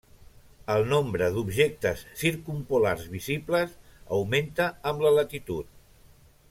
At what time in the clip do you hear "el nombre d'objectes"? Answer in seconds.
0.75-2.01